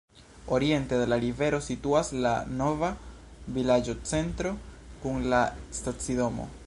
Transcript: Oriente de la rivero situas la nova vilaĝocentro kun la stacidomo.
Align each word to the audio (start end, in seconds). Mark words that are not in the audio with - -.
Oriente 0.53 0.97
de 1.01 1.05
la 1.11 1.17
rivero 1.23 1.59
situas 1.65 2.09
la 2.23 2.31
nova 2.61 2.89
vilaĝocentro 3.59 4.55
kun 5.05 5.21
la 5.35 5.43
stacidomo. 5.83 6.49